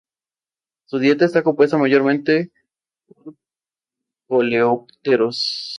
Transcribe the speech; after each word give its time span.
El 0.89 0.99
relieve 0.99 1.17
predominante 1.55 2.39
es 2.39 3.17
el 3.23 3.37
valle 4.27 4.63
o 4.63 4.87
depresión. 5.03 5.39